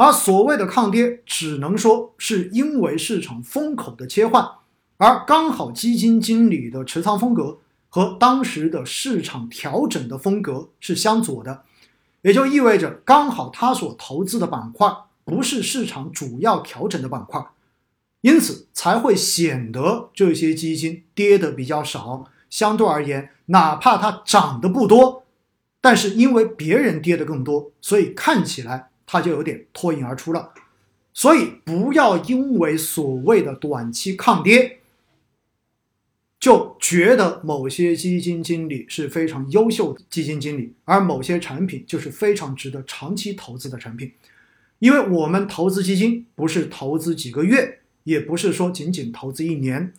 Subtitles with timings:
[0.00, 4.42] 而所谓的抗跌，只能说是因为市场风口的切换，
[4.96, 7.58] 而刚好基金经理的持仓风格
[7.90, 11.64] 和当时的市场调整的风格是相左的，
[12.22, 14.90] 也就意味着刚好他所投资的板块
[15.26, 17.44] 不是市场主要调整的板块，
[18.22, 22.24] 因此才会显得这些基金跌的比较少。
[22.48, 25.24] 相对而言，哪怕它涨得不多，
[25.82, 28.86] 但是因为别人跌的更多，所以看起来。
[29.12, 30.52] 它就有点脱颖而出了，
[31.12, 34.78] 所以不要因为所谓的短期抗跌，
[36.38, 44.12] 就觉得某些基金经理是非常优秀的基金经理，而某些产品就是非常值得长期投资的产品。
[44.78, 49.92] 因为我们投资基金不是投资几个月，也不是说仅仅投资一年，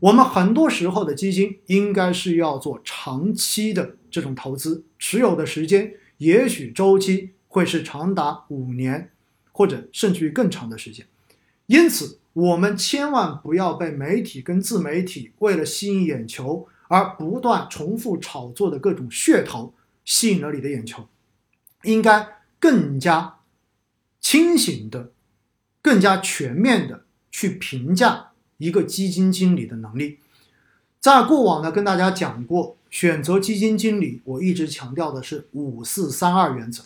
[0.00, 7.30] 我们很多时候的基金应该是要做长期的这种投资，持有的时间也许周期。
[7.48, 9.10] 会是长达五年，
[9.50, 11.06] 或者甚至于更长的时间。
[11.66, 19.74] 因此，我们千万不要被媒体跟自媒体为了吸引眼球而不断重复炒作的各种噱头
[20.04, 21.06] 吸引了你的眼球。
[21.84, 23.38] 应该更加
[24.20, 25.12] 清醒的、
[25.80, 30.18] 更加全面的去评价一个基金经理的能力。
[30.98, 36.82] 在过往呢，跟大家讲过，选择基金经理，我一直强调的是五四三二原则。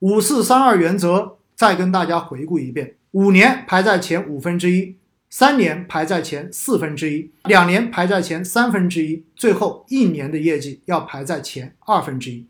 [0.00, 4.96] 五四三二原则，再跟大家回顾一遍：五年排在前五分之一，
[5.28, 12.46] 三年排在前四分之一，两年排在前三分之一，最后一年的业绩要排在前二分之一，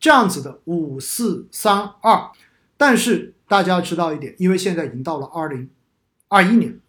[0.00, 2.30] 这样子的五四三二。
[2.76, 5.70] 但是大家要知道一点，因为现在已经到了二零
[6.26, 6.80] 二一年，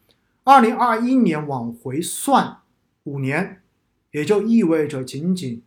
[0.44, 2.58] 二零二一年往回算
[3.04, 3.62] 五年，
[4.10, 5.62] 也就意味着仅仅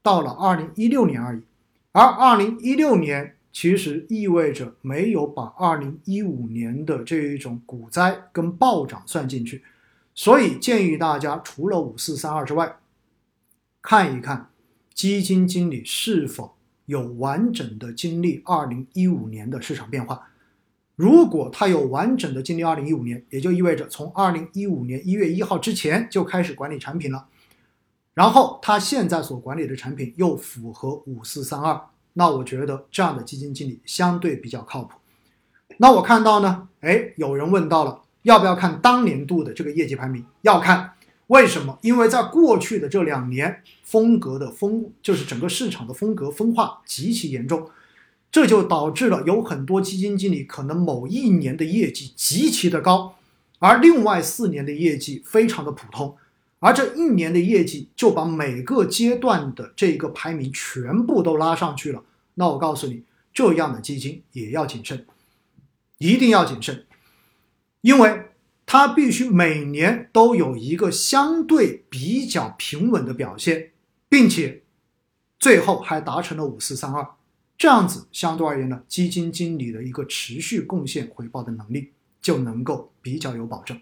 [0.00, 1.42] 到了二零一六年而已，
[1.90, 3.34] 而二零一六年。
[3.54, 9.62] 其实意味着没有把二零一五年的这一种股灾跟暴涨算进去，
[10.12, 12.78] 所以建议大家除了五四三二之外，
[13.80, 14.50] 看一看
[14.92, 16.56] 基金经理是否
[16.86, 20.30] 有完整的经历二零一五年的市场变化。
[20.96, 27.28] 如果他有完整的经历二零一五年，也就意味着从二零一五年一月一号之前就开始管理产品了，
[28.14, 31.80] 然后他现在所管理的产品又符合五四三二。
[32.14, 34.98] 那我觉得这样的基金经理相对比较靠谱。
[35.76, 40.24] 那我看到呢，哎，有人问到了，要不要看当年度的这个业绩排名？
[40.42, 40.92] 要看，
[41.26, 41.78] 为什么？
[41.82, 47.68] 因为在过去的这两年，风格的风就是整个市场的风格分化极其严重，
[48.30, 53.16] 这就导致了有很多基金经理可能某一年的业绩极其的高，
[53.58, 56.16] 而另外四年的业绩非常的普通。
[56.64, 62.02] 而这一年的业绩就把每个阶段的这一个排名全部都拉上去了。
[62.36, 63.02] 那我告诉你，
[63.34, 65.04] 这样的基金也要谨慎，
[65.98, 66.86] 一定要谨慎，
[67.82, 68.30] 因为
[68.64, 73.72] 它必须每年都有一个相对比较平稳的表现，
[74.08, 74.62] 并且
[75.38, 77.06] 最后还达成了五四三二，
[77.58, 81.92] 这样子相对而言呢，基金经理的一个持续贡献回报的能力
[82.22, 83.78] 就能够比较有保证。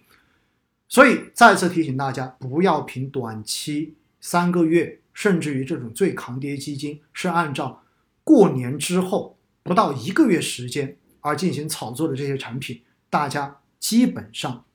[0.93, 7.83] 所以再次提醒大家，不要凭短期三个月，甚至于这种最抗跌基金是按照
[8.23, 14.67] 过年之后不到一个月时间而进行炒作的这些产品，大家基本上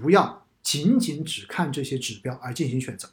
[0.00, 3.10] 不要仅仅只看这些指标而进行选择。